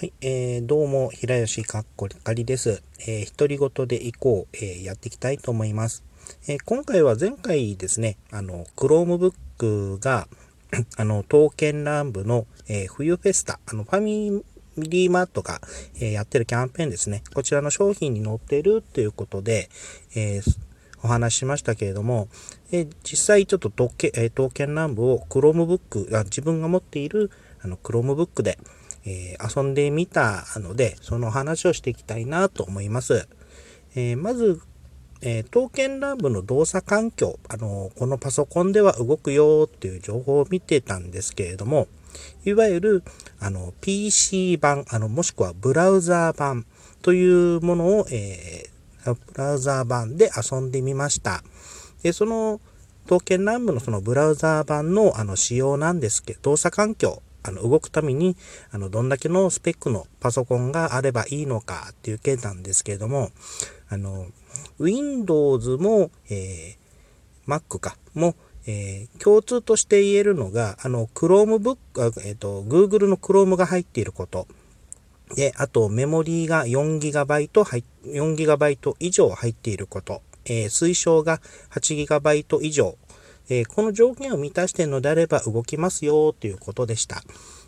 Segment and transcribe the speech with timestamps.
[0.00, 2.84] はい、えー、どうも、平吉かっこりかりです。
[3.00, 6.04] えー、独り言でいこう、えー、やっていきたいと思います。
[6.46, 10.28] えー、今回は前回ですね、あの、Chromebook が、
[10.96, 14.44] あの、刀剣乱舞の、えー、冬フェスタ、あの、ファミ
[14.76, 15.60] リーマートが、
[15.96, 17.24] えー、やってるキャンペーンですね。
[17.34, 19.68] こちらの商品に載ってるということで、
[20.14, 20.58] えー、
[21.02, 22.28] お話ししましたけれども、
[22.70, 28.60] え、実際ちょっと刀剣、え、刀剣乱舞を Chromebook、自分が持っているあの Chromebook で、
[29.04, 33.28] えー、遊んでみたので、その話をしていきたいなと思います。
[33.94, 34.60] えー、まず、
[35.20, 41.88] えー、刀剣乱舞の動作環境、あのこのパソコンでは動くよっていう情報を見てたんですけれども、
[42.44, 43.02] いわゆる
[43.40, 46.66] あの PC 版、あのもしくはブラウザー版
[47.02, 51.42] というものを、えー、ブラウザー版で遊んでみました。
[52.02, 52.60] でその
[53.04, 58.36] 刀剣乱舞のそのブラウザー版のあの仕様なんですけど、動作環境、あの、動くために、
[58.70, 63.30] あの、どんだけのスペックのパソコンがあればいいのかっていう件なんですけれども、
[63.88, 64.26] あの、
[64.78, 68.34] Windows も、えー、Mac か、も、
[68.66, 71.78] えー、共通として言えるのが、あの、Chromebook、
[72.24, 74.46] えっ、ー、と、Google の Chrome が入っていること。
[75.34, 77.50] で、あと、メモリーが 4GB、
[78.04, 80.22] 4GB 以上入っていること。
[80.44, 81.40] えー、推奨が
[81.70, 82.96] 8GB 以上
[83.48, 87.22] えー、この条件を満たしているのであれば動きますよということでした。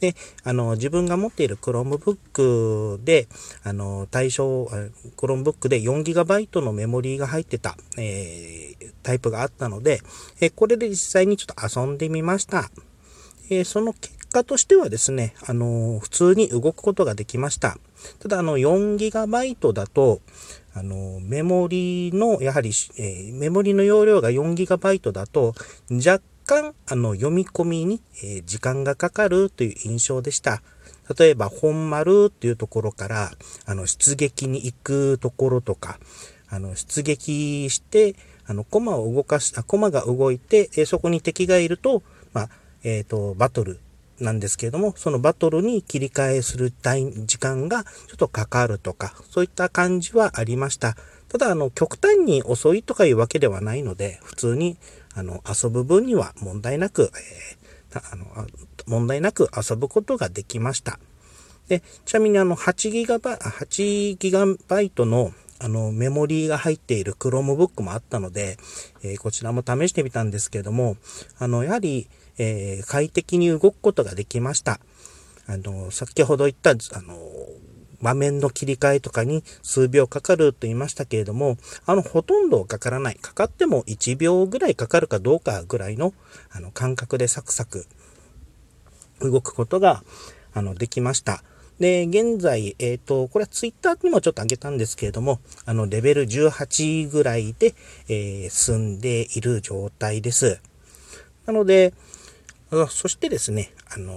[0.00, 3.28] で、あの、自分が持っている Chromebook で、
[3.62, 4.64] あの、対象、
[5.16, 10.00] Chromebook で 4GB のメモリーが入ってた、えー、タイプがあったので、
[10.40, 12.70] え、これで実際にちょっと遊んでみました。
[13.50, 17.78] えその結果としてはですね、あの、普通に動くことができました。
[18.18, 20.20] ただ、あの、4GB だと、
[20.74, 25.54] あの、メモリの、やはり、えー、メモリの容量が 4GB だと、
[25.90, 30.62] 若干、あの、読み込みに、えー、時間がかかるという印象でした。
[31.18, 33.32] 例えば、本丸っていうところから、
[33.66, 35.98] あの、出撃に行くところとか、
[36.48, 38.14] あの、出撃して、
[38.46, 42.02] あの、コマを動かし、あ、コマが動いて、えー、そこに敵がいると、
[42.32, 42.48] まあ、
[42.84, 43.78] えっ、と、バトル
[44.22, 50.96] なんですけれども、そのバトルに切り替えする時間がちょっとかかるとか、そういった感じはありました。
[51.28, 54.76] ただ、あの、極端に遅いとかいうわけではないので、普通に、
[55.14, 57.10] あの、遊ぶ分には問題なく、
[57.92, 58.26] えー、あの、
[58.86, 60.98] 問題なく遊ぶことができました。
[61.68, 68.58] で、ちなみにあの、8ギガバ、8ギガバイトのあの、メモリーが入っている Chromebook もあったので、
[69.02, 70.96] えー、こちらも試してみたんですけれども、
[71.38, 72.08] あの、やはり、
[72.38, 74.80] えー、快適に動くことができました。
[75.46, 77.16] あの、先ほど言った、あの、
[78.00, 81.56] 場面の切り替えとかに数秒かかると言いましたけれども、
[81.86, 83.14] あの、ほとんどかからない。
[83.14, 86.12] かかっても1秒ぐらいかかるかどうかぐらいの、
[86.50, 87.86] あの、感覚でサクサク
[89.20, 90.02] 動くことが、
[90.52, 91.44] あの、できました。
[91.78, 97.74] で、現在、えっ、ー、と、これはツイッターにもちょっと上げたんですけれども、あの、レベル18ぐらいで、
[98.08, 100.60] えー、進んでいる状態です。
[101.46, 101.92] なので、
[102.88, 104.14] そしてですね、あの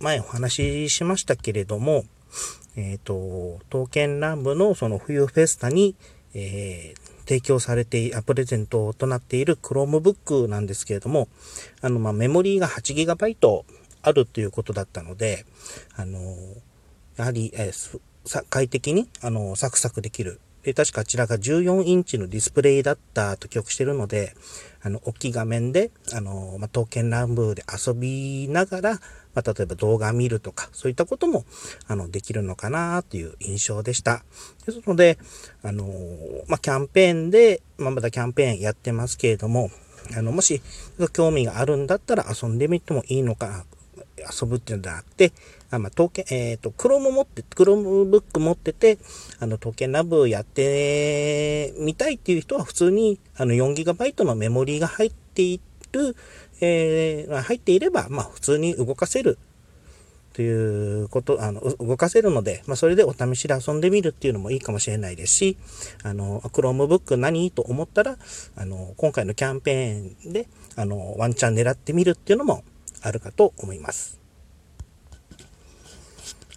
[0.00, 2.04] 前お話ししましたけれども、
[2.76, 5.94] えっ、ー、と、刀剣乱舞のその冬フェスタに、
[6.34, 11.28] えー、提供されて、プレゼントとなっている Chromebook なんですけれども、
[11.80, 13.64] あの、まあ、メモリーが 8GB
[14.02, 15.44] あるということだったので、
[15.96, 16.18] あの、
[17.20, 18.00] やはり、えー、
[18.48, 20.40] 快適に、あの、サクサクできる。
[20.62, 24.34] で、確かあちらが14インチのディスプレイだったと記憶してるので、
[24.82, 28.92] あの、大きい画面で、あの、まあ、刀剣乱舞で遊びながら、
[29.34, 31.44] まあ、例えば動画見るとか、そういったことも、
[31.86, 34.24] あの、できるのかなという印象でした。
[34.64, 35.18] ですので、
[35.62, 35.86] あの、
[36.48, 39.70] まあ、キャンペーンで、まあ、まだキャンペーンやってますけれども、
[40.16, 40.62] あの、もし、
[41.12, 43.64] 興味があるんだったら遊んでみてもいいのかな、
[44.22, 45.32] 遊ぶっていうんじゃなくて、
[45.70, 48.98] あまあ、刀剣、えっ、ー、と、クローム持って、クロームブック持ってて、
[49.38, 55.60] あの、刀剣乱舞やってみたいっていう人は普通に、あの、4GB のメモリーが入ってい
[55.92, 56.16] る、
[56.60, 59.38] えー、入っていれば、まあ、普通に動かせる
[60.32, 65.56] ということ、あの、動かせるので、まあ、それでお試しで遊んでみるっていうのもいいかもしれないですし、
[66.02, 67.50] あの、クロームブック何？
[67.50, 68.16] と思ったら、
[68.56, 72.62] あの、今回のキャンペーンで、あの、ワンチャン狙ってみるっていうのも
[73.02, 74.20] あるかと思います。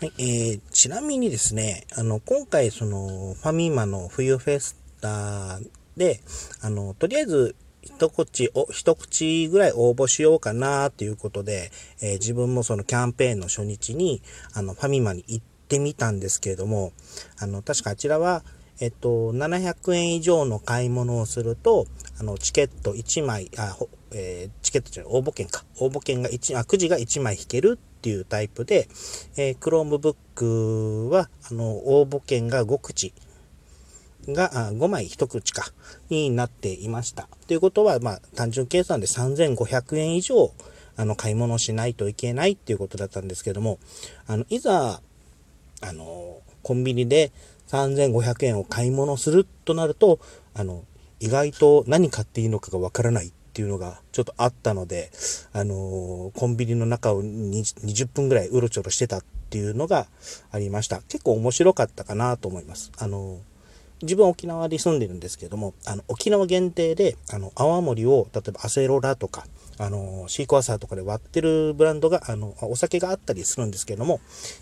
[0.00, 5.60] はい、えー、ちなみにですね、あの、今回その、ファミマの冬フェスタ
[5.96, 6.20] で、
[6.60, 14.22] あの、とりあえず、一口、お、一口ぐらい応募しようかなということで、えー、自分もそのキャンペーンの初日に、
[14.54, 16.92] あの、ファミマに行ってみたんですけれども、
[17.38, 18.44] あの、確かあちらは、
[18.80, 21.86] えっと、700円以上の買い物をすると、
[22.18, 23.76] あの、チケット1枚、あ、
[24.10, 25.64] えー、チケットじゃない、応募券か。
[25.78, 28.88] 応募券が1、あ、くじが1枚引けるっていうタイプで、
[29.36, 33.12] えー、Chromebook は、あの、応募券が5口
[34.28, 35.72] が、あ5枚1口か、
[36.08, 37.28] になっていました。
[37.46, 40.52] ということは、まあ、単純計算で3500円以上、
[40.96, 43.78] あの、買い物しないといけないっていうことだったんですけども、
[44.26, 45.00] あの、いざ、
[45.80, 47.32] あの、コンビニで
[47.68, 50.20] 3500円を買い物するとなると、
[50.54, 50.84] あの、
[51.20, 55.12] 意外と何買っていいのかがわからないっていうのがちょっとあったので、
[55.52, 60.08] あのコンビニの中を20分ぐらいうろちょろしてたっていうのが
[60.50, 61.02] ありました。
[61.02, 62.90] 結構面白かったかなと思います。
[62.98, 63.38] あの
[64.02, 69.46] 自分沖縄に住んでるんですけども、あの、沖縄限定で、あの、泡盛を、例えばアセロラとか、
[69.78, 74.20] あの、シークワーサーとかで割ってるブランドが、あの、お酒があったりするんですけども、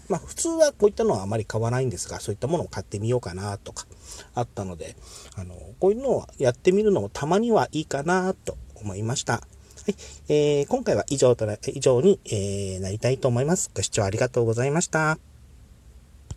[0.08, 3.86] まあ、普通はこういったのはあまり買わないんですが、そういったものを買ってみようかなとか、
[4.34, 4.96] あったので、
[5.36, 9.32] あの、こういうのをやってみるのもたまにはいいかなと思いました。
[9.34, 9.40] は
[9.88, 9.94] い。
[10.28, 13.70] えー、今回は以上とな、以上に、えー、なりたいと思います。
[13.74, 15.29] ご視聴ありがとうございました。